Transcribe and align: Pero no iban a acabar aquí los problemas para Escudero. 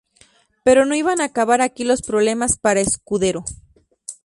Pero 0.63 0.83
no 0.87 0.95
iban 0.95 1.21
a 1.21 1.25
acabar 1.25 1.61
aquí 1.61 1.83
los 1.83 2.01
problemas 2.01 2.57
para 2.57 2.79
Escudero. 2.79 3.43